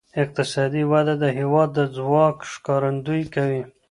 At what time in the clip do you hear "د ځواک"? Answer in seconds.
1.77-2.37